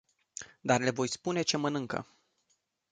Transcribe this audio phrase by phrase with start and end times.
[0.61, 2.07] Dar le voi spune ce mănâncă.